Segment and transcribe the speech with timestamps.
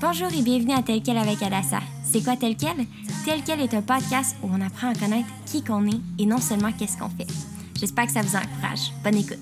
[0.00, 1.80] Bonjour et bienvenue à Tel quel avec Adassa.
[2.04, 2.86] C'est quoi Tel quel?
[3.24, 6.38] Tel quel est un podcast où on apprend à connaître qui qu'on est et non
[6.38, 7.26] seulement qu'est-ce qu'on fait.
[7.74, 8.92] J'espère que ça vous encourage.
[9.02, 9.38] Bonne écoute.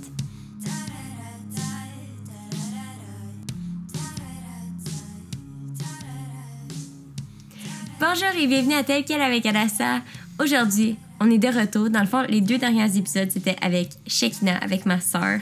[8.01, 10.01] Bonjour et bienvenue à Tel quel avec Adassa.
[10.41, 11.91] Aujourd'hui, on est de retour.
[11.91, 15.41] Dans le fond, les deux derniers épisodes, c'était avec Shekina, avec ma sœur.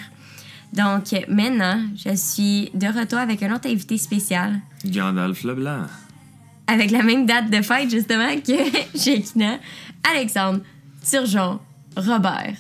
[0.75, 5.87] Donc maintenant, je suis de retour avec un autre invité spécial, Gandalf Leblanc.
[6.67, 9.59] avec la même date de fête justement que Shekina,
[10.11, 10.61] Alexandre
[11.09, 11.61] Turgeon
[11.97, 12.57] Robert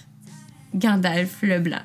[0.74, 1.82] Gandalf Leblanc.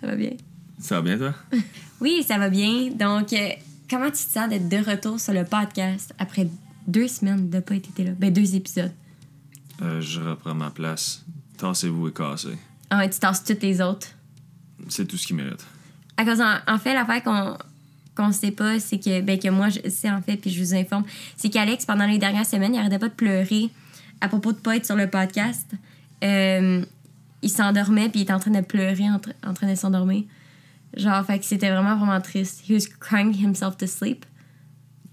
[0.00, 0.30] Ça va bien?
[0.78, 1.34] Ça va bien, toi?
[2.00, 2.90] Oui, ça va bien.
[2.90, 3.48] Donc, euh,
[3.88, 6.48] comment tu te sens d'être de retour sur le podcast après
[6.88, 8.10] deux semaines de pas été là?
[8.18, 8.90] Ben, deux épisodes.
[9.80, 11.24] Euh, je reprends ma place.
[11.58, 12.58] Tassez-vous et cassez.
[12.90, 14.08] Ah ouais, tu tasses toutes les autres.
[14.88, 15.64] C'est tout ce qu'il mérite.
[16.16, 17.56] À cause, en, en fait, l'affaire qu'on
[18.14, 20.74] qu'on sait pas, c'est que, ben, que moi, je sais en fait, puis je vous
[20.74, 21.02] informe,
[21.34, 23.70] c'est qu'Alex, pendant les dernières semaines, il arrêtait pas de pleurer
[24.20, 25.70] à propos de pas être sur le podcast.
[26.22, 26.84] Euh,
[27.40, 30.24] il s'endormait, puis il était en train de pleurer, en, tra- en train de s'endormir.
[30.94, 32.62] Genre, fait que c'était vraiment, vraiment triste.
[32.68, 34.26] He was crying himself to sleep.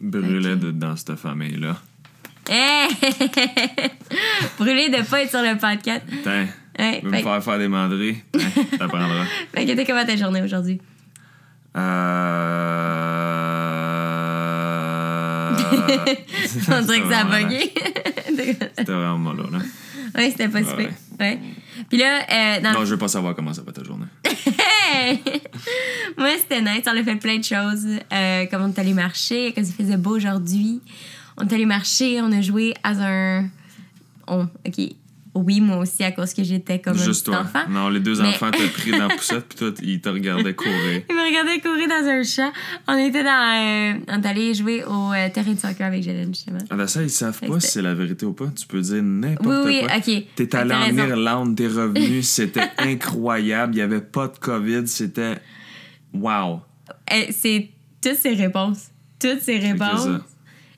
[0.01, 1.77] Brûlait de- dans cette famille-là.
[2.49, 2.89] Hey!
[4.57, 6.03] Brûlé de pas être sur le podcast.
[6.09, 6.47] Putain,
[6.79, 8.17] Ouais, veux me fait, faire faire des manderies?
[8.35, 9.25] Hein, T'apprendras.
[9.53, 10.79] fait que t'es comment ta journée aujourd'hui?
[11.77, 12.69] Euh...
[16.71, 17.73] On dirait que ça a C'était bugué.
[18.77, 19.59] C'était vraiment mollo, là.
[20.15, 20.89] ouais, c'était pas Ouais, super.
[21.19, 21.39] Ouais.
[21.89, 24.05] Puis là, euh, dans Non, je veux pas savoir comment ça va ta journée.
[26.17, 26.83] Moi, c'était nice.
[26.87, 27.85] On a fait plein de choses.
[28.11, 30.81] Euh, comme on est allé marcher, comme il faisait beau aujourd'hui?
[31.37, 33.49] On est allé marcher, on a joué à un.
[34.27, 34.79] On, ok.
[35.35, 37.61] Oui, moi aussi, à cause que j'étais comme Juste un petit toi.
[37.61, 37.69] enfant.
[37.69, 40.55] Non, les deux Mais- enfants t'ont pris dans la poussette, puis toi, ils te regardaient
[40.55, 41.03] courir.
[41.07, 42.51] Ils me regardaient courir dans un champ.
[42.87, 43.29] On était dans.
[43.29, 46.57] euh, on est allé jouer au euh, terrain de soccer avec Jalen, justement.
[46.69, 48.47] Ah, là, ça, ils savent pas si c'est la vérité ou pas.
[48.55, 49.97] Tu peux dire n'importe Oui, oui, quoi.
[49.97, 50.03] ok.
[50.03, 50.97] Fait T'es allé en.
[51.07, 53.75] Irlande, t'es revenu, c'était incroyable.
[53.75, 55.37] Il y avait pas de COVID, c'était.
[56.13, 56.61] Wow.
[57.11, 57.69] Eh, c'est
[58.01, 58.87] toutes ces réponses.
[59.19, 60.07] Toutes ces réponses.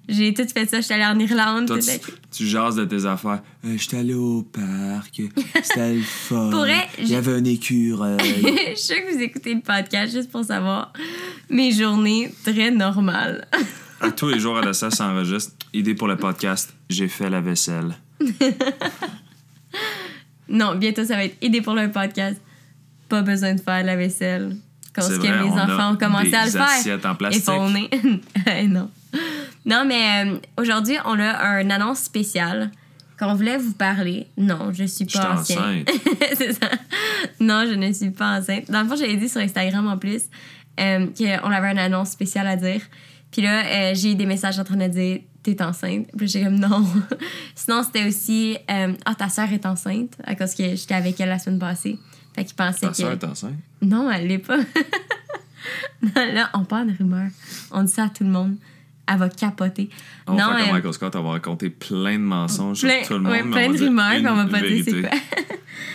[0.09, 0.81] J'ai tout fait ça.
[0.81, 1.67] J'étais allée en Irlande.
[1.67, 3.41] Toi, tu, tu jases de tes affaires.
[3.65, 5.21] Euh, J'étais allé au parc,
[5.63, 6.49] c'était le fun.
[6.49, 8.17] Pour vrai, Il y avait un écureuil.
[8.19, 10.91] je suis sûre que vous écoutez le podcast juste pour savoir
[11.49, 13.47] mes journées très normales.
[14.01, 15.53] à tous les jours, à la ça s'enregistre.
[15.73, 17.95] Idée pour le podcast j'ai fait la vaisselle.
[20.49, 22.39] non, bientôt ça va être idée pour le podcast.
[23.07, 24.55] Pas besoin de faire la vaisselle.
[24.93, 26.99] Quand ce que mes enfants ont commencé à le faire.
[27.05, 27.47] en plastique.
[27.49, 28.67] Et nez.
[28.67, 28.89] Non.
[29.65, 32.71] Non, mais euh, aujourd'hui, on a une annonce spéciale
[33.19, 34.27] qu'on voulait vous parler.
[34.37, 35.57] Non, je suis pas enceinte.
[35.57, 35.89] enceinte.
[36.35, 36.69] C'est ça.
[37.39, 38.71] Non, je ne suis pas enceinte.
[38.71, 40.23] Dans le fond, j'avais dit sur Instagram en plus
[40.79, 42.81] euh, qu'on avait une annonce spéciale à dire.
[43.31, 46.07] Puis là, euh, j'ai eu des messages en train de dire T'es enceinte.
[46.17, 46.85] Puis j'étais comme non.
[47.55, 51.39] Sinon, c'était aussi Ah, ta soeur est enceinte à cause que j'étais avec elle la
[51.39, 51.97] semaine passée.
[52.35, 52.95] Fait qu'ils pensaient Ta que.
[52.97, 53.55] soeur est enceinte?
[53.81, 54.57] Non, elle l'est pas.
[56.01, 57.29] Non, là, on parle de rumeurs.
[57.71, 58.55] On dit ça à tout le monde.
[59.11, 59.89] Elle va capoter.
[60.27, 62.89] On va non, faire comme euh, Michael Scott, on va raconter plein de mensonges sur
[63.07, 63.31] tout le monde.
[63.31, 65.09] ouais, plein va de rumeurs, puis on va pas dire c'est quoi.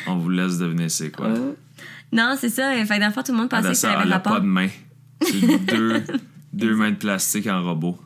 [0.08, 1.28] On vous laisse deviner c'est quoi.
[1.34, 1.56] Oh.
[2.12, 2.72] Non, c'est ça.
[2.84, 4.12] Fait que dans le fond, tout le monde pensait Elle a que ça avait elle
[4.12, 4.32] a rapport.
[4.34, 4.68] pas de main.
[5.22, 6.04] C'est deux,
[6.52, 7.98] deux mains de plastique en robot.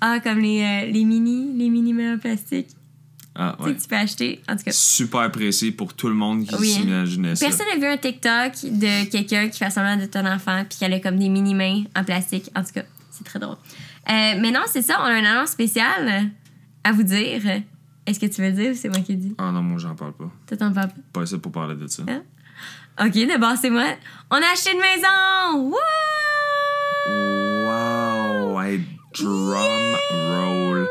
[0.00, 2.68] Ah, comme les, euh, les mini, les mini mains en plastique.
[3.36, 3.70] Ah, Tu ouais.
[3.70, 4.42] sais, que tu peux acheter.
[4.48, 6.68] En tout cas, Super précis pour tout le monde qui Oui.
[6.68, 7.46] s'imaginait ça.
[7.46, 10.84] personne n'a vu un TikTok de quelqu'un qui fait semblant d'être un enfant puis qui
[10.84, 12.48] a comme des mini mains en plastique.
[12.54, 12.82] En tout cas,
[13.16, 13.56] c'est très drôle.
[14.10, 14.96] Euh, mais non, c'est ça.
[15.00, 16.30] On a une annonce spéciale
[16.82, 17.40] à vous dire.
[18.06, 19.34] Est-ce que tu veux le dire ou c'est moi qui le dis?
[19.38, 20.30] Ah non, moi j'en parle pas.
[20.46, 20.94] Toi, t'en parles pas.
[21.20, 22.02] Pas ici pour parler de ça.
[22.08, 22.22] Hein?
[23.00, 23.86] Ok, d'abord, c'est moi.
[24.30, 25.70] On a acheté une maison!
[25.70, 25.74] Wouh!
[27.66, 28.60] Wow!
[28.60, 28.80] Hey,
[29.14, 30.88] drum roll.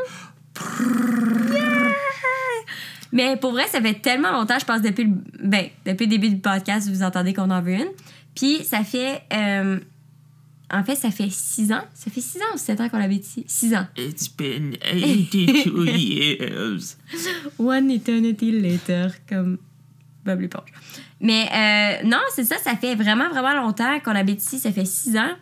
[3.12, 5.12] Mais pour vrai, ça fait tellement longtemps, je pense, depuis le,
[5.44, 7.88] ben, depuis le début du podcast, vous entendez qu'on en veut une.
[8.34, 9.22] Puis ça fait.
[9.32, 9.78] euh,
[10.72, 11.84] en fait, ça fait six ans.
[11.94, 13.44] Ça fait six ans ou sept ans qu'on l'avait ici?
[13.46, 13.86] Six ans.
[13.96, 16.96] It's been 82 years.
[17.58, 19.58] One eternity later, comme
[20.24, 20.72] Bob l'éponge.
[21.20, 24.58] Mais euh, non, c'est ça, ça fait vraiment, vraiment longtemps qu'on habite ici.
[24.58, 25.34] Ça fait six ans.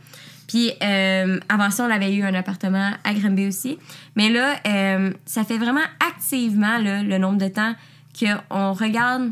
[0.49, 3.79] Puis euh, avant ça, on avait eu un appartement à Granby aussi.
[4.17, 7.75] Mais là, euh, ça fait vraiment activement là, le nombre de temps
[8.19, 9.31] qu'on regarde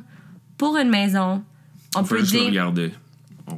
[0.57, 1.43] pour une maison.
[1.95, 2.45] On, On peut peut juste dire.
[2.47, 2.93] regarder.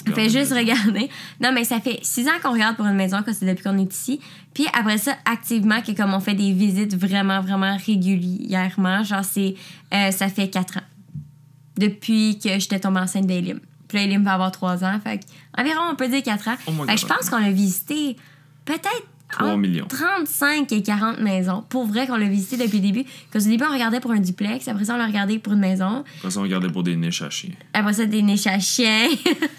[0.09, 1.09] On fait juste regarder.
[1.41, 3.79] Non, mais ça fait six ans qu'on regarde pour une maison, que c'est depuis qu'on
[3.79, 4.21] est ici.
[4.55, 9.55] Puis après ça, activement, que comme on fait des visites vraiment, vraiment régulièrement, genre c'est,
[9.95, 10.87] euh, ça fait quatre ans.
[11.77, 13.61] Depuis que j'étais tombée enceinte d'Elim.
[13.89, 14.99] Puis là, Elim va avoir trois ans.
[15.03, 15.21] Fait
[15.57, 16.57] environ, on peut dire quatre ans.
[16.67, 18.17] Oh fait que je pense qu'on l'a visité
[18.65, 19.87] peut-être 3 millions.
[19.89, 21.65] 35 et 40 maisons.
[21.69, 23.05] Pour vrai qu'on l'a visité depuis le début.
[23.33, 24.69] Parce qu'au début, on regardait pour un duplex.
[24.69, 26.05] Après ça, on l'a regardé pour une maison.
[26.19, 27.51] Après ça, on regardait pour des niches à chiens.
[27.73, 29.09] Après ça, des niches à chiens.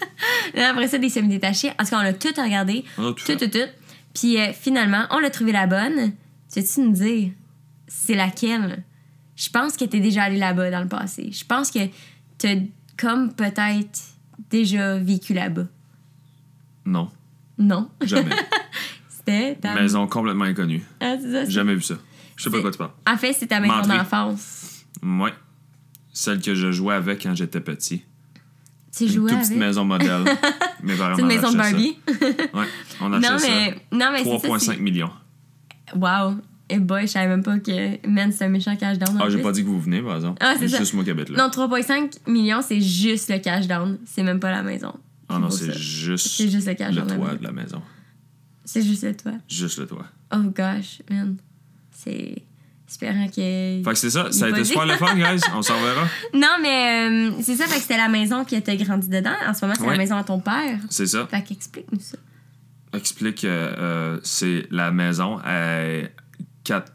[0.56, 1.70] Après ça, des semi-détachés.
[1.78, 2.84] En tout cas, on l'a tout regardé.
[2.98, 3.58] On a tout tout, tout.
[4.14, 6.12] Puis euh, finalement, on l'a trouvé la bonne.
[6.52, 7.30] Tu veux-tu nous dire
[7.88, 8.84] c'est laquelle?
[9.36, 11.30] Je pense que t'es déjà allé là-bas dans le passé.
[11.32, 11.80] Je pense que
[12.38, 12.54] t'as
[12.96, 14.00] comme peut-être
[14.50, 15.66] déjà vécu là-bas.
[16.86, 17.10] Non,
[17.58, 17.88] Non?
[18.02, 18.30] jamais.
[19.24, 19.74] Ta...
[19.74, 20.82] Maison complètement inconnue.
[21.00, 21.94] Ah, c'est ça, Jamais vu ça.
[22.36, 22.90] Je sais pas quoi tu parles.
[23.06, 24.84] En fait, c'est ta maison d'enfance.
[25.02, 25.32] Ouais.
[26.12, 28.02] Celle que je jouais avec quand j'étais petit.
[28.96, 29.46] Tu Une jouais toute avec?
[29.48, 30.24] petite maison modèle.
[30.82, 31.96] Mes parents C'est une maison de Barbie.
[32.54, 32.66] Ouais,
[33.00, 33.48] on a acheté ça.
[33.48, 34.72] mais, non, mais c'est ça.
[34.74, 35.10] 3,5 millions.
[35.96, 36.36] Wow.
[36.70, 38.06] Et boy, je savais même pas que.
[38.08, 39.18] Man, c'est un méchant cash down.
[39.20, 40.38] Ah, j'ai pas dit que vous venez, par exemple.
[40.40, 40.78] Ah, c'est ça.
[40.78, 41.38] juste moi qui habite là.
[41.38, 43.98] Non, 3,5 millions, c'est juste le cash down.
[44.06, 44.94] C'est même pas la maison.
[45.28, 47.18] Ah non, c'est juste, C'est juste le cash le down.
[47.18, 47.82] toit de la maison.
[48.64, 49.32] C'est juste le toit.
[49.48, 50.06] Juste le toit.
[50.34, 51.36] Oh gosh, man.
[51.90, 52.42] C'est.
[52.88, 53.82] Espérant que.
[53.82, 54.30] Fait que c'est ça.
[54.30, 55.40] Ça a été super le fun, guys.
[55.54, 56.06] On s'en verra.
[56.34, 59.32] Non, mais euh, c'est ça, fait que c'était la maison qui était grandi dedans.
[59.46, 59.92] En ce moment, c'est Ouais.
[59.92, 60.78] la maison à ton père.
[60.90, 61.26] C'est ça.
[61.26, 62.18] Fait qu'explique-nous ça.
[62.92, 65.80] Explique, euh, euh, c'est la maison à
[66.62, 66.92] quatre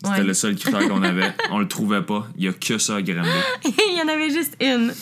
[0.04, 0.24] C'était Ouais.
[0.24, 1.32] le seul critère qu'on avait.
[1.52, 2.26] On le trouvait pas.
[2.36, 3.28] Il y a que ça à Granby.
[3.64, 4.92] Il y en avait juste une.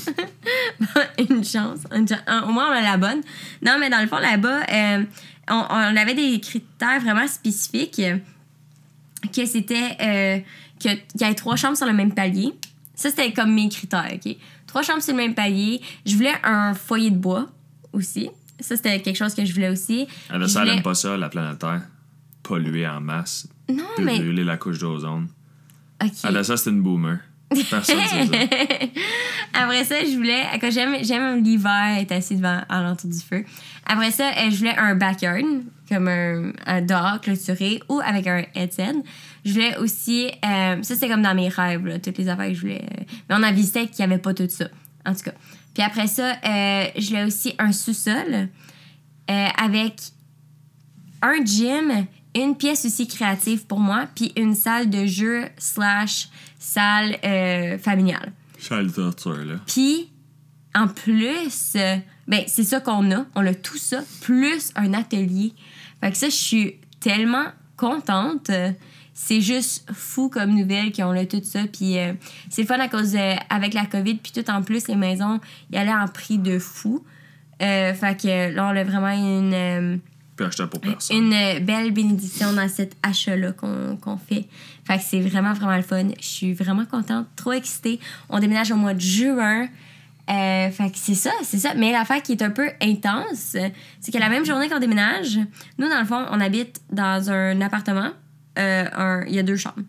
[1.36, 1.80] une chance.
[1.94, 2.06] Une
[2.46, 3.20] au moins, on a la bonne.
[3.64, 5.04] Non, mais dans le fond, là-bas, euh,
[5.48, 8.00] on, on avait des critères vraiment spécifiques.
[9.34, 10.38] Que c'était euh,
[10.78, 12.52] qu'il y avait trois chambres sur le même palier.
[12.94, 14.36] Ça, c'était comme mes critères, OK?
[14.66, 15.80] Trois chambres sur le même palier.
[16.06, 17.48] Je voulais un foyer de bois
[17.92, 18.30] aussi.
[18.60, 20.06] Ça, c'était quelque chose que je voulais aussi.
[20.30, 21.82] Je ça, elle voulais- aime pas ça, la planète Terre.
[22.42, 23.46] Polluer en masse.
[23.70, 24.18] Non, mais...
[24.18, 25.28] Brûler la couche d'ozone.
[26.02, 26.10] OK.
[26.24, 27.18] Elle a ça, c'est une boomer.
[27.68, 28.32] Personne ne sait ça.
[29.54, 30.44] Après ça, je voulais.
[30.60, 33.44] Quand j'aime, j'aime l'hiver être assis devant à l'entour du feu.
[33.84, 35.42] Après ça, euh, je voulais un backyard,
[35.88, 38.94] comme un, un dehors clôturé ou avec un headset.
[39.44, 40.28] Je voulais aussi.
[40.44, 42.84] euh, ça, c'est comme dans mes rêves, là, toutes les affaires que je voulais.
[42.84, 44.66] euh, mais on a visité qu'il n'y avait pas tout ça.
[45.04, 45.32] En tout cas.
[45.74, 48.48] Puis après ça, euh, je voulais aussi un sous-sol
[49.28, 49.94] avec
[51.22, 56.28] un gym, une pièce aussi créative pour moi, puis une salle de jeu slash
[56.58, 58.32] salle euh, familiale.
[58.58, 59.54] Charles torture, là.
[59.66, 60.10] Puis,
[60.74, 61.96] en plus, euh,
[62.28, 63.24] ben, c'est ça qu'on a.
[63.34, 65.52] On a tout ça, plus un atelier.
[66.00, 67.46] Fait que ça, je suis tellement
[67.76, 68.50] contente.
[69.14, 71.60] C'est juste fou comme nouvelle qu'on a tout ça.
[71.72, 72.12] Puis, euh,
[72.48, 75.40] c'est fun à cause, euh, avec la COVID, puis tout en plus, les maisons,
[75.72, 77.04] y allaient en prix de fou.
[77.58, 80.00] Fait que là, on a vraiment une...
[80.40, 81.16] Puis acheter pour personne.
[81.16, 84.46] une euh, belle bénédiction dans cet achat-là qu'on qu'on fait.
[84.86, 86.08] Fait que c'est vraiment, vraiment le fun.
[86.18, 88.00] Je suis vraiment contente, trop excitée.
[88.30, 89.68] On déménage au mois de juin.
[90.30, 91.74] Euh, fait que c'est ça, c'est ça.
[91.74, 93.56] Mais l'affaire qui est un peu intense,
[94.00, 95.38] c'est que la même journée qu'on déménage,
[95.78, 98.10] nous, dans le fond, on habite dans un appartement.
[98.58, 99.82] Euh, un- Il y a deux chambres.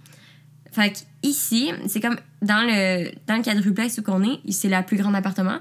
[0.72, 4.82] Fait que ici, c'est comme dans le, dans le quadruplex où on est, c'est le
[4.84, 5.60] plus grand appartement.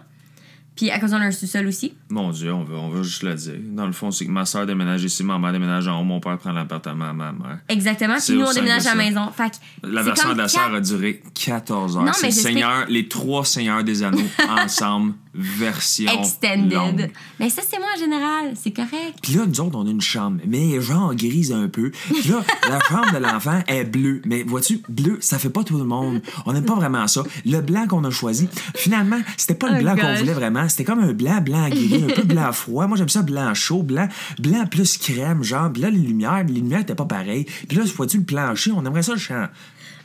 [0.77, 1.93] Puis à cause on a un sous-sol aussi?
[2.09, 3.55] Mon Dieu, on va, on va juste le dire.
[3.73, 6.21] Dans le fond, c'est que ma soeur déménage ici, ma mère déménage en haut, mon
[6.21, 7.59] père prend l'appartement à ma mère.
[7.69, 8.17] Exactement.
[8.25, 9.29] Puis nous, on déménage à la maison.
[9.37, 12.15] Fait que La version de la quatre- sœur a duré 14 heures.
[12.15, 16.73] C'est le Seigneur, les trois Seigneurs des Anneaux ensemble, version extended.
[16.73, 17.11] longue.
[17.39, 18.53] Mais ça, c'est moi en général.
[18.55, 19.19] C'est correct.
[19.23, 21.91] Puis là, nous autres, on a une chambre, mais genre grise un peu.
[21.91, 24.23] Puis là, la chambre de l'enfant est bleue.
[24.25, 26.21] Mais vois-tu, bleu, ça fait pas tout le monde.
[26.47, 27.23] On n'aime pas vraiment ça.
[27.47, 30.69] Le blanc qu'on a choisi, finalement, c'était pas le Oh blanc qu'on voulait vraiment.
[30.69, 32.87] C'était comme un blanc, blanc gris, un peu blanc froid.
[32.87, 34.09] Moi, j'aime ça blanc chaud, blanc,
[34.39, 35.73] blanc plus crème, genre.
[35.73, 37.47] Puis là, les lumières, les lumières étaient pas pareilles.
[37.69, 39.47] Puis là, vois-tu le plancher, on aimerait ça le champ.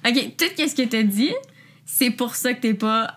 [0.08, 1.34] OK, tout ce que t'as dit,
[1.86, 3.16] c'est pour ça que t'es pas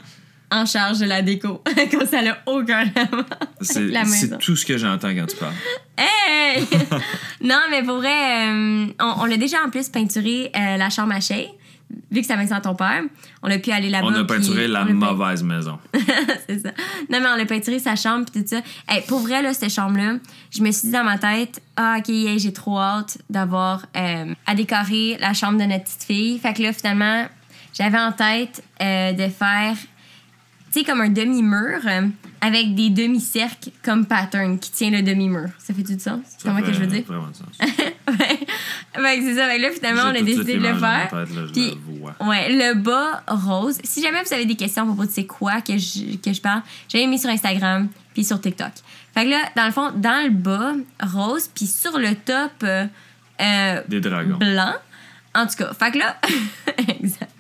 [0.51, 1.63] en charge de la déco.
[1.91, 3.25] Comme ça n'a aucun rapport
[3.61, 5.55] C'est tout ce que j'entends quand tu parles.
[5.97, 6.65] Hey!
[7.43, 11.13] non, mais pour vrai, euh, on, on l'a déjà en plus peinturé euh, la chambre
[11.15, 11.49] à Shay.
[12.11, 13.03] Vu que maison à ton père,
[13.43, 14.07] on a pu aller là-bas.
[14.07, 15.79] On a puis peinturé la peint- mauvaise maison.
[16.47, 16.71] c'est ça.
[17.11, 18.61] Non, mais on a peinturé sa chambre puis tout ça.
[18.89, 20.17] Hey, pour vrai, là, cette chambre-là,
[20.51, 24.35] je me suis dit dans ma tête, ah, OK, hey, j'ai trop hâte d'avoir euh,
[24.47, 26.39] à décorer la chambre de notre petite fille.
[26.39, 27.27] Fait que là, finalement,
[27.73, 29.75] j'avais en tête de faire,
[30.85, 32.03] comme un demi-mur euh,
[32.41, 35.49] avec des demi-cercles comme pattern qui tient le demi-mur.
[35.59, 36.21] Ça fait tout du sens?
[36.25, 37.05] C'est Ça comment que je veux dire?
[37.07, 37.47] Vraiment sens.
[37.61, 39.21] ouais.
[39.21, 39.49] C'est ça.
[39.49, 41.09] Fait que là, finalement, on a décidé de le faire.
[41.11, 41.79] tête, là, je Puis-.
[42.21, 43.79] Ouais, le bas rose.
[43.85, 46.41] Si jamais vous avez des questions à propos de c'est quoi que je, que je
[46.41, 48.73] parle, j'ai mis sur Instagram puis sur TikTok.
[49.15, 52.87] Fait que là, dans le fond, dans le bas rose, puis sur le top euh,
[53.41, 54.37] euh, Des dragons.
[54.39, 54.75] blanc.
[55.35, 56.17] En tout cas, fait que là,
[56.89, 57.31] exact.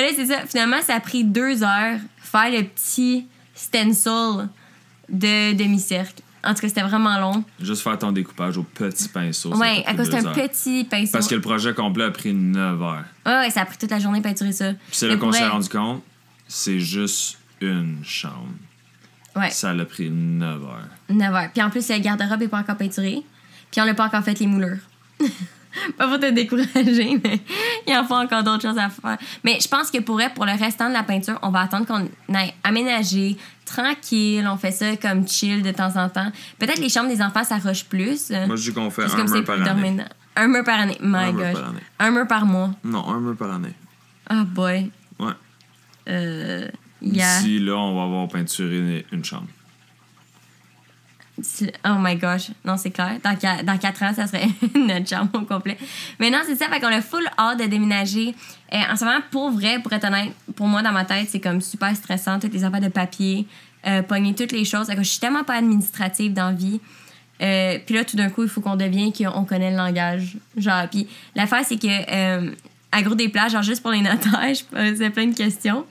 [0.00, 0.46] Là, c'est ça.
[0.46, 4.48] Finalement, ça a pris deux heures faire le petit stencil
[5.08, 6.22] de demi-cercle.
[6.44, 7.44] En tout cas, c'était vraiment long.
[7.60, 9.50] Juste faire ton découpage au petit pinceau.
[9.50, 11.12] t'a à cause d'un petit pinceau.
[11.12, 13.04] Parce que le projet complet a pris 9 heures.
[13.24, 14.72] Ouais, ouais, ça a pris toute la journée de peinturer ça.
[14.72, 16.02] Puis c'est là qu'on s'est rendu compte,
[16.46, 18.52] c'est juste une chambre.
[19.34, 19.50] Ouais.
[19.50, 20.88] Ça l'a pris 9 heures.
[21.08, 21.50] 9 heures.
[21.52, 23.22] Puis en plus, le garde-robe n'est pas encore peinturé.
[23.72, 24.78] Puis on n'a pas encore fait les moulures.
[25.96, 27.40] pas pour te décourager, mais
[27.86, 29.18] il en faut encore d'autres choses à faire.
[29.44, 31.86] Mais je pense que pour vrai, pour le restant de la peinture, on va attendre
[31.86, 34.46] qu'on aille aménager tranquille.
[34.50, 36.30] On fait ça comme chill de temps en temps.
[36.58, 38.30] Peut-être les chambres des enfants, ça rush plus.
[38.30, 40.04] Moi, je dis qu'on fait un mur par année.
[40.36, 40.98] Un mur par année.
[41.00, 41.62] My gosh.
[41.98, 42.70] Un mur par mois.
[42.84, 43.74] Non, un mur par année.
[44.30, 44.90] Oh boy.
[45.18, 45.32] Ouais.
[46.08, 46.68] Euh.
[47.02, 47.40] Yeah.
[47.40, 49.46] D'ici là, on va avoir peinturé une chambre.
[51.84, 52.50] Oh my gosh.
[52.64, 53.18] Non, c'est clair.
[53.22, 55.76] Dans, dans 4 ans, ça serait notre chambre au complet.
[56.18, 56.68] Mais non, c'est ça.
[56.68, 58.34] Fait qu'on a full hâte de déménager.
[58.72, 61.40] Euh, en ce moment, pour vrai, pour être honnête, pour moi, dans ma tête, c'est
[61.40, 62.38] comme super stressant.
[62.38, 63.46] Toutes les affaires de papier,
[63.86, 64.86] euh, pogner toutes les choses.
[64.86, 66.80] Que je suis tellement pas administrative dans la vie.
[67.42, 70.36] Euh, puis là, tout d'un coup, il faut qu'on devienne qu'on connaît le langage.
[70.56, 72.50] Genre, puis l'affaire, c'est que euh,
[72.92, 75.84] à gros des plages, genre juste pour les notaires, je posais plein de questions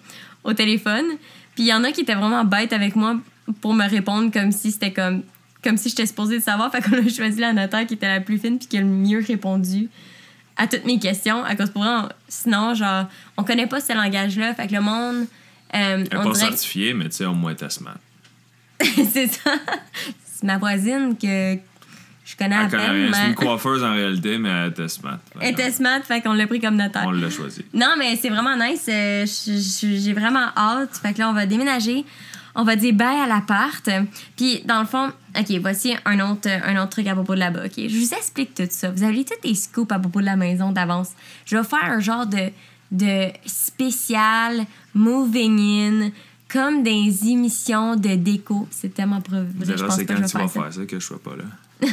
[0.43, 1.05] au téléphone.
[1.53, 3.17] Puis il y en a qui étaient vraiment bêtes avec moi
[3.61, 5.21] pour me répondre comme si c'était comme
[5.65, 6.71] comme si j'étais supposée de savoir.
[6.71, 8.87] Fait qu'on a choisi la notaire qui était la plus fine puis qui a le
[8.87, 9.89] mieux répondu
[10.55, 11.43] à toutes mes questions.
[11.43, 14.53] À cause pour on- sinon, genre, on connaît pas ce langage-là.
[14.53, 15.25] Fait que le monde.
[15.75, 17.97] euh, on pas dirait certifiée, mais tu sais, au moins, t'es smart.
[19.11, 19.51] c'est ça.
[20.25, 21.57] C'est ma voisine que
[22.25, 23.11] je connais à peine.
[23.13, 25.19] C'est une coiffeuse en réalité, mais elle était smart.
[25.41, 27.03] Elle était smart, fait qu'on l'a pris comme notaire.
[27.05, 27.63] On l'a choisi.
[27.73, 28.85] Non, mais c'est vraiment nice.
[28.89, 30.97] euh, J'ai vraiment hâte.
[31.01, 32.03] Fait que là, on va déménager.
[32.55, 33.89] On va dire bye à l'appart.
[34.37, 37.65] Puis, dans le fond, OK, voici un autre, un autre truc à propos de là-bas.
[37.65, 38.91] OK, je vous explique tout ça.
[38.91, 41.09] Vous avez tous les scoops à propos de la maison d'avance.
[41.45, 42.51] Je vais faire un genre de,
[42.91, 46.09] de spécial moving in,
[46.49, 48.67] comme des émissions de déco.
[48.71, 49.47] C'est tellement preuve.
[49.63, 50.85] C'est quand que je tu vais vas faire ça.
[50.85, 51.43] que je sois pas là.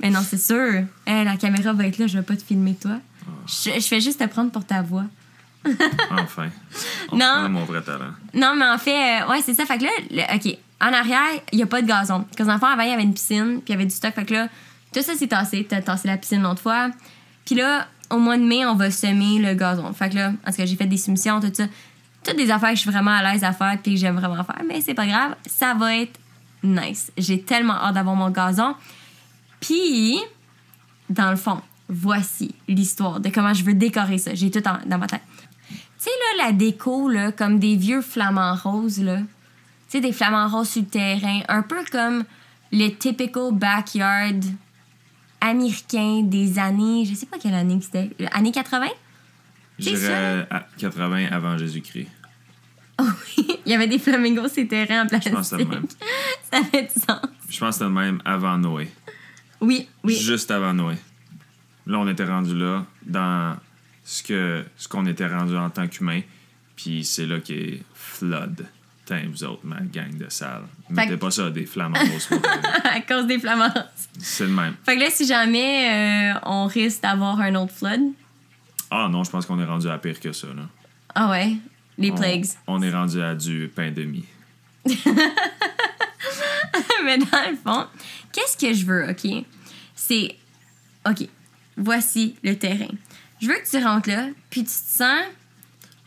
[0.00, 0.84] Mais non, c'est sûr.
[1.06, 2.98] Hey, la caméra va être là, je vais pas te filmer toi.
[3.26, 3.30] Ah.
[3.46, 5.04] Je, je fais juste te prendre pour ta voix.
[6.10, 6.48] Enfin.
[7.12, 7.48] On Non.
[7.50, 8.12] mon vrai talent.
[8.32, 9.66] Non, mais en fait, euh, ouais, c'est ça.
[9.66, 12.22] Fait que là, le- OK, en arrière, il n'y a pas de gazon.
[12.22, 13.94] Parce que les enfants, avant, il y avait une piscine, puis il y avait du
[13.94, 14.14] stock.
[14.14, 14.48] Fait que là,
[14.92, 15.66] tout ça, c'est tassé.
[15.68, 16.90] T'as tassé la piscine l'autre fois.
[17.44, 19.92] Puis là, au mois de mai, on va semer le gazon.
[19.92, 21.64] Fait que là, parce que j'ai fait des soumissions, tout ça.
[22.24, 24.42] Toutes des affaires que je suis vraiment à l'aise à faire, puis que j'aime vraiment
[24.44, 24.62] faire.
[24.66, 26.18] Mais c'est pas grave, ça va être
[26.62, 27.10] nice.
[27.16, 28.74] J'ai tellement hâte d'avoir mon gazon.
[29.60, 30.18] Puis,
[31.10, 34.34] dans le fond, voici l'histoire de comment je veux décorer ça.
[34.34, 35.22] J'ai tout en- dans ma tête.
[35.70, 39.18] Tu sais, là, la déco, là, comme des vieux flamants roses, là.
[39.88, 41.40] Tu sais, des flamants roses sur le terrain.
[41.48, 42.24] Un peu comme
[42.72, 44.40] le typical backyard
[45.40, 47.04] américain des années...
[47.04, 48.10] Je sais pas quelle année que c'était.
[48.20, 48.86] euh, Années 80?
[49.78, 52.08] Je C'est dirais à 80 avant Jésus-Christ.
[53.00, 53.04] Oh
[53.38, 55.32] oui, il y avait des flamingos sur le terrain en Je plastique.
[55.32, 55.86] pense que c'était le même.
[56.52, 57.20] Ça fait du sens.
[57.48, 58.90] Je pense que c'était le même avant Noé.
[59.60, 60.16] Oui, oui.
[60.16, 60.96] Juste avant Noé.
[61.86, 63.56] Là, on était rendu là dans
[64.02, 66.22] ce que ce qu'on était rendu en tant qu'humain.
[66.74, 68.66] Puis c'est là qu'est Flood.
[69.08, 70.64] Tain, vous autres, ma gang de sales.
[70.90, 71.88] Mettez que- pas ça des vrai.
[72.84, 74.08] à cause des flamants roses.
[74.18, 74.74] C'est le même.
[74.84, 78.00] Fait que là, si jamais euh, on risque d'avoir un autre flood...
[78.90, 80.48] Ah non, je pense qu'on est rendu à pire que ça.
[80.48, 80.64] Là.
[81.14, 81.54] Ah ouais,
[81.96, 82.44] les On- plagues.
[82.66, 84.26] On, est rendu à du pain demi.
[87.04, 87.86] Mais dans le fond,
[88.32, 89.44] qu'est-ce que je veux, OK?
[89.94, 90.36] C'est,
[91.08, 91.26] OK,
[91.78, 92.88] voici le terrain.
[93.40, 95.22] Je veux que tu rentres là, puis tu te sens...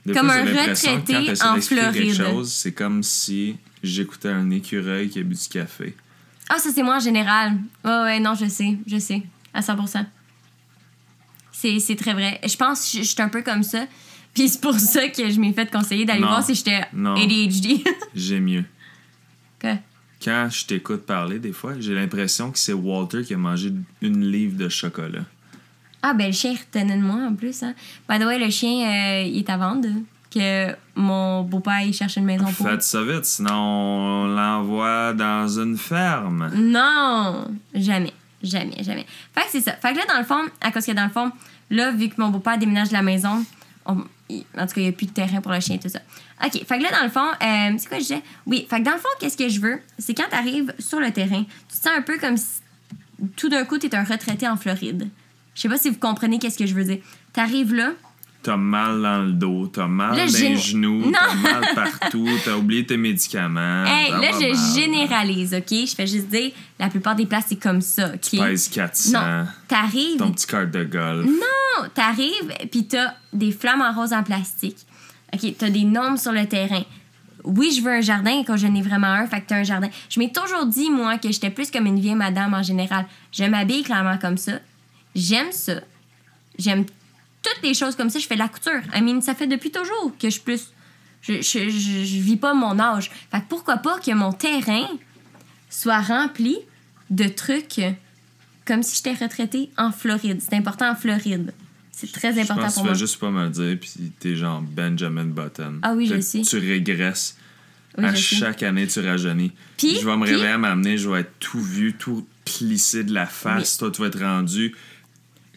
[0.06, 2.14] Des Comme fois, un que retraité quand en Floride.
[2.14, 5.96] chose, c'est comme si j'écoutais un écureuil qui a bu du café.
[6.50, 7.54] Ah, ça, c'est moi en général.
[7.86, 9.22] Ouais, ouais, non, je sais, je sais,
[9.54, 9.78] à 100
[11.52, 12.42] C'est très vrai.
[12.44, 13.86] Je pense que je je suis un peu comme ça.
[14.34, 16.82] Puis c'est pour ça que je m'ai fait conseiller d'aller voir si j'étais.
[16.94, 17.84] ADHD.
[18.16, 18.64] J'ai mieux.
[20.24, 24.32] Quand je t'écoute parler, des fois, j'ai l'impression que c'est Walter qui a mangé une
[24.32, 25.26] livre de chocolat.
[26.04, 27.62] Ah, ben le chien retenait de moi en plus.
[27.64, 27.74] Hein.
[28.10, 29.88] By the way, le chien, euh, il est à vendre.
[30.34, 32.66] Que mon beau-père, il cherche une maison pour.
[32.66, 36.50] Faites ça vite, sinon on l'envoie dans une ferme.
[36.56, 37.50] Non!
[37.74, 38.14] Jamais.
[38.42, 39.06] Jamais, jamais.
[39.36, 39.74] Fait que c'est ça.
[39.74, 41.32] Fait que là, dans le fond, à cause que dans le fond,
[41.70, 43.44] là, vu que mon beau-père déménage de la maison,
[43.86, 44.08] on- en tout
[44.56, 46.00] cas, il n'y a plus de terrain pour le chien et tout ça.
[46.46, 46.54] OK.
[46.66, 48.22] Fait que là, dans le fond, euh, c'est quoi je disais?
[48.46, 48.66] Oui.
[48.70, 49.82] Fait que dans le fond, qu'est-ce que je veux?
[50.00, 52.62] C'est quand tu arrives sur le terrain, tu te sens un peu comme si
[53.36, 55.10] tout d'un coup, tu es un retraité en Floride.
[55.56, 57.00] Je sais pas si vous comprenez qu'est-ce que je veux dire.
[57.34, 57.92] Tu arrives là,
[58.44, 62.56] T'as mal dans le dos, t'as mal Là, dans les genoux, t'as mal partout, t'as
[62.56, 63.86] oublié tes médicaments.
[63.86, 64.82] Hey, là, je mal.
[64.82, 65.70] généralise, OK?
[65.70, 68.22] Je fais juste dire, la plupart des places, c'est comme ça, OK?
[68.22, 71.24] Tu pèses 400, Non, t'arrives, ton petit carte de golf.
[71.28, 74.78] non, t'arrives, puis t'as des flammes en rose en plastique.
[75.34, 76.84] OK, t'as des gnomes sur le terrain.
[77.44, 79.90] Oui, je veux un jardin quand je n'ai vraiment un, fait que t'as un jardin.
[80.10, 83.06] Je m'ai toujours dit, moi, que j'étais plus comme une vieille madame en général.
[83.32, 84.54] Je m'habille clairement comme ça.
[85.16, 85.82] J'aime ça.
[86.58, 88.20] J'aime toutes les choses comme ça.
[88.20, 88.82] Je fais de la couture.
[88.96, 90.72] I mean, ça fait depuis toujours que je plus.
[91.22, 93.12] Je, je, je, je vis pas mon âge.
[93.32, 94.88] Fait que pourquoi pas que mon terrain
[95.70, 96.58] soit rempli
[97.10, 97.82] de trucs
[98.66, 100.40] comme si j'étais retraitée en Floride.
[100.42, 101.54] C'est important en Floride.
[101.92, 102.94] C'est très important pense que pour tu moi.
[102.96, 105.80] fais juste pas me le dire, puis t'es genre Benjamin Button.
[105.84, 106.42] Ah oui, je sais.
[106.42, 107.38] Tu régresses.
[107.98, 108.22] Oui, à sais.
[108.38, 109.52] chaque année, tu rajeunis.
[109.78, 113.04] Puis- je vais me puis- réveiller à m'amener, je vais être tout vu, tout plissé
[113.04, 113.78] de la face.
[113.78, 114.74] Toi, tu vas être rendu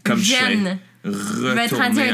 [0.04, 0.78] comme Jeune.
[1.04, 1.10] je
[1.48, 1.56] un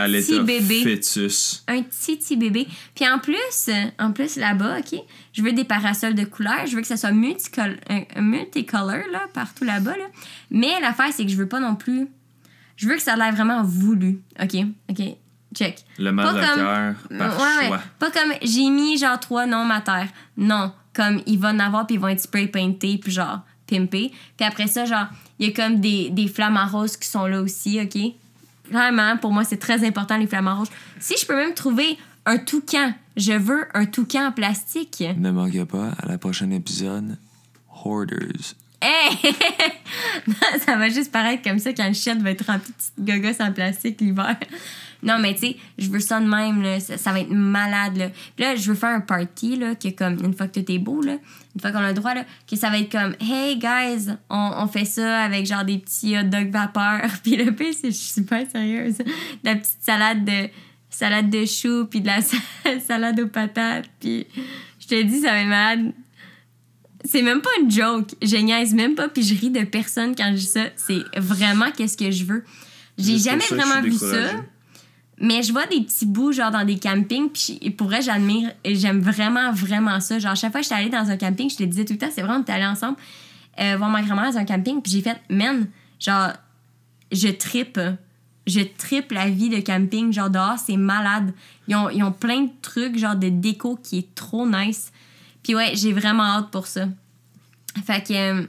[0.00, 0.82] à petit l'état bébé.
[0.82, 1.64] fœtus.
[1.68, 2.66] un petit petit bébé.
[2.94, 3.36] Puis en plus,
[3.68, 4.98] euh, en plus là-bas, OK,
[5.32, 9.02] je veux des parasols de couleurs, je veux que ça soit multicol un, un multicolor
[9.12, 10.06] là, partout là-bas là.
[10.50, 12.08] Mais l'affaire c'est que je veux pas non plus
[12.76, 14.20] je veux que ça l'air vraiment voulu.
[14.42, 14.56] OK,
[14.90, 15.02] OK.
[15.54, 15.84] Check.
[15.98, 17.66] Le mal Pas de comme- cœur par Ouais, ouais.
[17.66, 17.80] choix.
[17.98, 20.06] Pas comme j'ai mis genre trois noms à terre.
[20.36, 24.12] Non, comme ils vont en avoir puis ils vont être spray paintés puis genre pimpés.
[24.36, 25.06] Puis après ça genre
[25.38, 27.98] il y a comme des, des flammes en rose qui sont là aussi, OK?
[28.70, 30.68] Vraiment, pour moi c'est très important les flammes en rose.
[30.98, 35.02] Si je peux même trouver un toucan, je veux un toucan en plastique.
[35.16, 37.16] Ne manquez pas, à la prochaine épisode,
[37.84, 38.54] Hoarders.
[38.82, 39.34] Hey!
[40.66, 43.44] ça va juste paraître comme ça quand le shit va être rempli de petites gogos
[43.44, 44.36] en plastique l'hiver.
[45.02, 46.78] Non, mais tu sais, je veux ça de même, là.
[46.80, 48.08] Ça, ça va être malade, là.
[48.36, 50.78] Puis là, je veux faire un party, là, que comme, une fois que tout est
[50.78, 51.16] beau, là,
[51.54, 54.50] une fois qu'on a le droit, là, que ça va être comme, hey, guys, on,
[54.58, 57.02] on fait ça avec genre des petits hot dogs vapeur.
[57.22, 59.04] Puis le pire, c'est, je suis super sérieuse, de
[59.44, 60.48] la petite salade de,
[60.90, 62.36] salade de choux, puis de la sa-
[62.86, 63.88] salade aux patates.
[64.00, 64.26] Puis
[64.80, 65.92] je te dis, ça va être malade.
[67.04, 68.08] C'est même pas une joke.
[68.20, 70.64] Je niaise même pas, puis je ris de personne quand je dis ça.
[70.76, 72.44] C'est vraiment qu'est-ce que je veux.
[72.98, 74.32] J'ai jamais ça vraiment vu ça.
[75.20, 79.00] Mais je vois des petits bouts, genre dans des campings, puis pour vrai, j'admire, j'aime
[79.00, 80.18] vraiment, vraiment ça.
[80.18, 82.08] Genre, chaque fois que j'étais allée dans un camping, je te disais tout le temps,
[82.10, 82.96] c'est vraiment, on était ensemble
[83.60, 85.66] euh, voir ma grand-mère dans un camping, puis j'ai fait, man,
[85.98, 86.32] genre,
[87.12, 87.78] je tripe.
[88.46, 90.12] Je tripe la vie de camping.
[90.12, 91.32] Genre, dehors, c'est malade.
[91.68, 94.92] Ils ont, plein de trucs, genre de déco qui est trop nice.
[95.42, 96.88] Puis ouais, j'ai vraiment hâte pour ça.
[97.84, 98.46] Fait que, euh,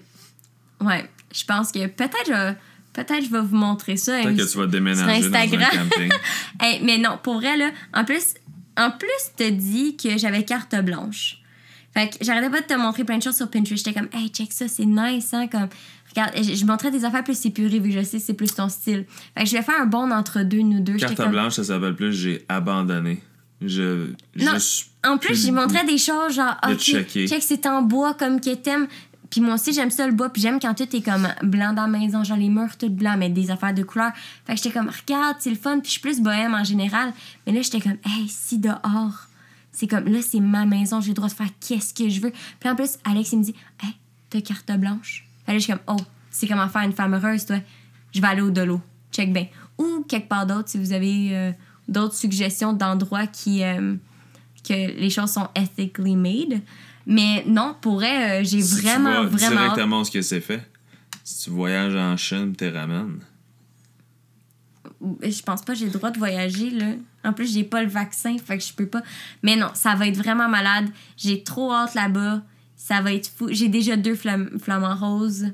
[0.82, 2.54] ouais, je pense que peut-être je,
[2.94, 4.22] peut-être je vais vous montrer ça.
[4.22, 5.90] Peut-être que tu vas déménager sur dans un Instagram.
[5.90, 6.12] camping.
[6.62, 8.36] Hey, mais non, pour vrai, là, en plus,
[8.78, 11.38] en plus, te dit que j'avais carte blanche.
[11.94, 13.86] Fait que j'arrêtais pas de te montrer plein de choses sur Pinterest.
[13.86, 15.68] J'étais comme, hey, check ça, c'est nice, hein, comme,
[16.10, 18.70] regarde, je, je montrais des affaires plus épurées, vu que je sais c'est plus ton
[18.70, 19.06] style.
[19.38, 20.96] Fait que je vais faire un bon entre-deux, nous deux.
[20.96, 23.22] Carte comme- blanche, ça s'appelle plus j'ai abandonné.
[23.62, 24.08] Je.
[24.38, 24.54] Non,
[25.06, 28.88] En plus, j'ai montré des choses genre, ok, check, c'est en bois comme que t'aimes.
[29.32, 30.30] Puis moi aussi, j'aime ça le bois.
[30.30, 33.16] Puis j'aime quand tout est comme blanc dans la maison, genre les murs tout blancs,
[33.18, 34.12] mais des affaires de couleur.
[34.46, 35.80] Fait que j'étais comme, regarde, c'est le fun.
[35.80, 37.14] Puis je suis plus bohème en général.
[37.48, 39.28] Mais là, j'étais comme, hey, si dehors,
[39.72, 42.34] c'est comme, là, c'est ma maison, j'ai le droit de faire qu'est-ce que je veux.
[42.60, 43.96] Puis en plus, Alex, il me dit, hey,
[44.30, 45.26] t'as carte blanche.
[45.46, 45.98] Fait là, je comme, oh,
[46.30, 47.58] c'est comment faire une femme heureuse, toi.
[48.14, 48.82] Je vais aller au dolo.
[49.12, 49.48] Check bien.
[49.78, 51.52] Ou quelque part d'autre, si vous avez euh,
[51.88, 53.64] d'autres suggestions d'endroits qui.
[53.64, 53.96] euh,
[54.64, 56.62] que les choses sont ethically made.
[57.12, 59.62] Mais non, pour vrai, euh, j'ai Si vraiment, tu vois vraiment.
[59.62, 60.62] directement ce que c'est fait.
[61.24, 63.20] Si tu voyages en Chine, t'es ramènes.
[65.24, 66.86] Je pense pas que j'ai le droit de voyager, là.
[67.24, 69.02] En plus, j'ai pas le vaccin, fait que je peux pas.
[69.44, 70.86] Mais non, ça va être vraiment malade.
[71.18, 72.42] J'ai trop hâte là-bas.
[72.76, 73.48] Ça va être fou.
[73.52, 75.48] J'ai déjà deux flam- flamants roses.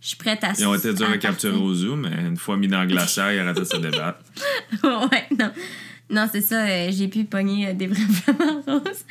[0.00, 1.30] Je suis prête à Ils ont été durs à partir.
[1.30, 4.18] capturer au zoo, mais une fois mis dans le glaciaire, ils arrêtaient de se débattre.
[4.84, 5.52] ouais, non.
[6.10, 6.64] Non, c'est ça.
[6.66, 8.00] euh, j'ai pu pogner euh, des vrais
[8.34, 9.04] flamants roses.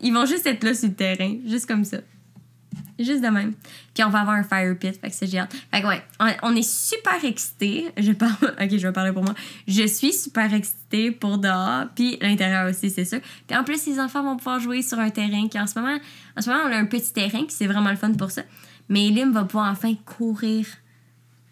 [0.00, 1.98] Ils vont juste être là sur le terrain, juste comme ça.
[2.98, 3.52] Juste de même.
[3.94, 5.48] Puis on va avoir un fire pit, fait que c'est génial.
[5.70, 6.02] Fait que ouais,
[6.42, 7.90] on, est super excités.
[7.98, 9.34] Je parle, ok, je vais parler pour moi.
[9.68, 13.20] Je suis super excitée pour dehors, puis l'intérieur aussi, c'est sûr.
[13.46, 15.98] Puis en plus, les enfants vont pouvoir jouer sur un terrain qui en ce moment,
[16.36, 18.42] en ce moment, on a un petit terrain qui c'est vraiment le fun pour ça.
[18.88, 20.66] Mais Elim va pouvoir enfin courir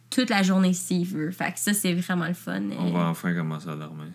[0.09, 1.31] toute la journée s'il veut.
[1.31, 2.63] Fait que ça, c'est vraiment le fun.
[2.79, 4.13] On va enfin commencer à dormir.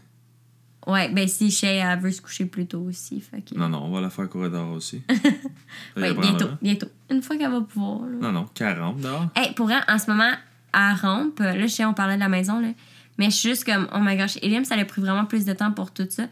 [0.88, 3.20] Ouais, ben si Shay, elle veut se coucher plus tôt aussi.
[3.22, 3.54] Fait que...
[3.56, 5.02] Non, non, on va la faire courir dehors aussi.
[5.98, 6.88] Ouais, bientôt, bientôt.
[7.12, 8.02] Une fois qu'elle va pouvoir.
[8.08, 8.18] là.
[8.22, 9.28] Non, non, 40 dehors.
[9.36, 10.32] Hey, pour elle, en ce moment,
[10.74, 12.70] à rampe, là, sais, on parlait de la maison, là,
[13.18, 15.54] mais je suis juste comme, oh my gosh, Elim, ça a pris vraiment plus de
[15.54, 16.24] temps pour tout ça.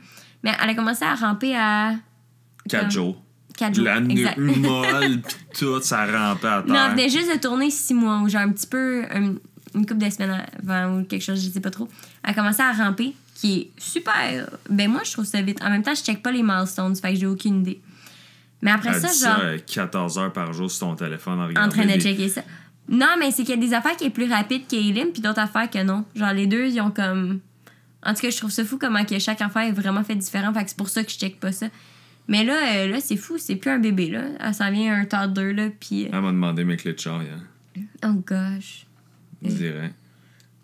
[0.43, 1.95] Mais elle a commencé à ramper à
[2.69, 3.21] 4 Comme- jours.
[3.57, 3.85] 4 jours.
[3.85, 4.37] La exact.
[4.37, 6.67] molle, pis tout, ça rampait à terre.
[6.67, 9.35] Non, elle venait juste de tourner 6 mois, ou genre un petit peu, un-
[9.75, 11.87] une couple de semaines avant, ou quelque chose, je sais pas trop.
[12.23, 14.49] Elle a commencé à ramper, qui est super.
[14.69, 15.61] Ben moi, je trouve ça vite.
[15.63, 17.79] En même temps, je check pas les milestones, fait que j'ai aucune idée.
[18.63, 19.37] Mais après Elle ça, dit genre.
[19.37, 21.99] ça euh, 14 heures par jour sur ton téléphone en regardant en train de des-
[21.99, 22.41] checker ça.
[22.89, 25.39] Non, mais c'est qu'il y a des affaires qui est plus rapide qu'Eileen, puis d'autres
[25.41, 26.05] affaires que non.
[26.15, 27.39] Genre, les deux, ils ont comme.
[28.03, 30.51] En tout cas, je trouve ça fou comment que chaque affaire est vraiment fait différent.
[30.53, 31.67] Fait que c'est pour ça que je check pas ça.
[32.29, 34.23] Mais là, euh, là c'est fou, c'est plus un bébé, là.
[34.39, 36.05] Elle s'en vient un toddler, là, puis.
[36.05, 37.21] euh, Elle m'a demandé mes clés de char.
[38.03, 38.85] Oh gosh.
[39.43, 39.93] Je dirais.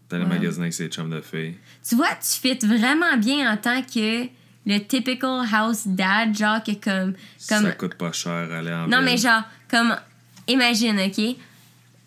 [0.09, 0.29] T'allais Ouais.
[0.29, 1.55] magasiner avec ses chums de filles.
[1.87, 4.27] Tu vois, tu fits vraiment bien en tant que
[4.65, 7.13] le typical house dad, genre que comme.
[7.49, 9.05] comme Ça coûte pas cher aller en Non, ville.
[9.05, 9.95] mais genre, comme,
[10.47, 11.35] imagine, OK?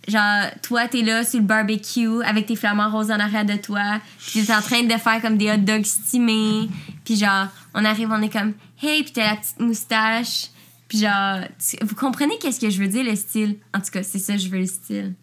[0.09, 4.01] Genre, toi, t'es là sur le barbecue avec tes flamants roses en arrière de toi,
[4.19, 6.69] puis t'es en train de faire comme des hot dogs stimés,
[7.05, 10.47] puis genre, on arrive, on est comme, hey, puis t'as la petite moustache,
[10.87, 13.57] puis genre, tu- vous comprenez qu'est-ce que je veux dire, le style?
[13.75, 15.15] En tout cas, c'est ça, je veux le style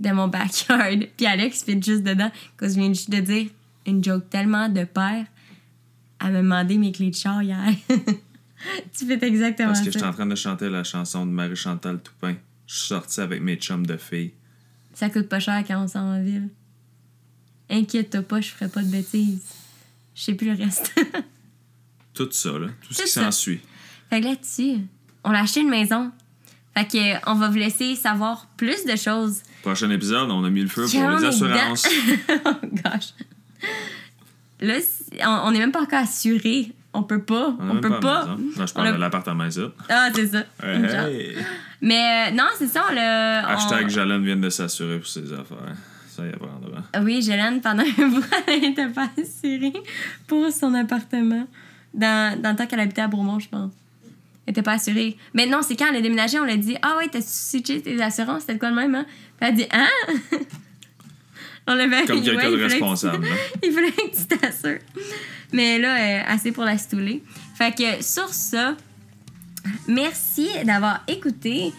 [0.00, 1.00] de mon backyard.
[1.18, 3.48] Puis Alex fit juste dedans, que je viens juste de dire
[3.90, 5.26] une joke tellement de père,
[6.18, 7.74] à me demander mes clés de char hier.
[7.88, 12.34] tu fais exactement Parce que j'étais en train de chanter la chanson de Marie-Chantal Toupin.
[12.66, 14.32] Je suis sorti avec mes chums de filles.
[14.94, 16.48] Ça coûte pas cher quand on s'en en ville.
[17.68, 19.42] Inquiète-toi pas, je ferai pas de bêtises.
[20.14, 20.92] Je sais plus le reste.
[22.14, 22.66] Tout ça, là.
[22.82, 23.24] Tout ce Tout qui ça.
[23.24, 23.60] s'ensuit.
[24.10, 24.78] fait que là-dessus,
[25.24, 26.10] on a acheté une maison.
[26.76, 29.42] Fait que on va vous laisser savoir plus de choses.
[29.62, 31.86] Prochain épisode, on a mis le feu pour les assurances.
[32.44, 32.50] oh
[32.84, 33.14] gosh.
[34.60, 34.74] Là,
[35.24, 36.72] on on est même pas encore assuré.
[36.92, 37.54] On peut pas.
[37.60, 38.00] On On, peut pas.
[38.00, 38.36] pas.
[38.56, 39.60] Non, je parle a- de l'appartement, ça.
[39.88, 40.42] Ah, c'est ça.
[40.64, 41.36] Hey.
[41.80, 43.44] Mais euh, non, c'est ça, on l'a.
[43.46, 45.74] on- Hashtag Jalen vient de s'assurer pour ses affaires.
[46.08, 46.82] Ça y apprendra.
[47.02, 49.72] Oui, Jolene, pendant un bout, elle n'était pas assurée
[50.26, 51.46] pour son appartement.
[51.94, 53.72] Dans, dans le temps qu'elle habitait à Bromont, je pense.
[54.46, 55.16] Elle était pas assurée.
[55.34, 58.02] Mais non, c'est quand elle a déménagé, on l'a dit Ah ouais, t'as switché tes
[58.02, 59.06] assurances, c'était quoi le même, hein?
[59.06, 60.38] Puis elle a dit Hein?
[61.66, 63.26] On l'avait Comme ouais, quelqu'un il de tu- responsable.
[63.62, 64.78] il fallait que tu t'assures.
[65.52, 67.22] Mais là, euh, assez pour la stouler.
[67.56, 68.76] Fait que sur ça,
[69.88, 71.72] merci d'avoir écouté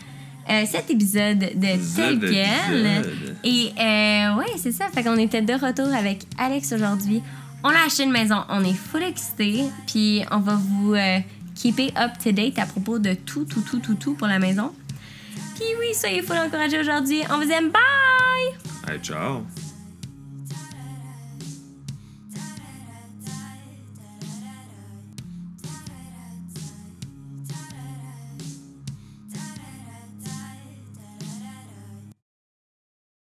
[0.50, 3.06] euh, cet épisode de Tel quel.
[3.44, 4.88] Et euh, ouais, c'est ça.
[4.94, 7.22] Fait qu'on était de retour avec Alex aujourd'hui.
[7.63, 11.20] On a acheté une maison, on est full excité, puis on va vous euh,
[11.56, 14.72] keeper up to date à propos de tout, tout, tout, tout, tout pour la maison.
[15.56, 17.22] Puis oui, soyez full encouragés aujourd'hui.
[17.30, 17.70] On vous aime.
[17.70, 18.91] Bye!
[18.91, 19.44] Hey, ciao.